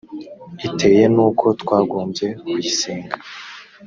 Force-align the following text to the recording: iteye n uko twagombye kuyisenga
iteye 0.67 1.03
n 1.15 1.17
uko 1.27 1.45
twagombye 1.61 2.27
kuyisenga 2.41 3.17